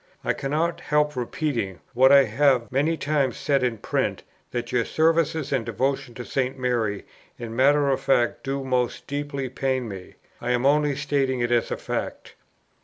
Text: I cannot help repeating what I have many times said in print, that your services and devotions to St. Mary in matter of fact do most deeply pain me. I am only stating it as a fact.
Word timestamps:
I 0.23 0.33
cannot 0.33 0.79
help 0.81 1.15
repeating 1.15 1.79
what 1.93 2.11
I 2.11 2.23
have 2.23 2.71
many 2.71 2.97
times 2.97 3.37
said 3.37 3.61
in 3.61 3.77
print, 3.77 4.23
that 4.49 4.71
your 4.71 4.83
services 4.83 5.53
and 5.53 5.63
devotions 5.63 6.17
to 6.17 6.25
St. 6.25 6.57
Mary 6.57 7.05
in 7.37 7.55
matter 7.55 7.87
of 7.91 7.99
fact 8.01 8.43
do 8.43 8.63
most 8.63 9.05
deeply 9.05 9.47
pain 9.47 9.87
me. 9.87 10.15
I 10.41 10.53
am 10.53 10.65
only 10.65 10.95
stating 10.95 11.39
it 11.41 11.51
as 11.51 11.69
a 11.69 11.77
fact. 11.77 12.33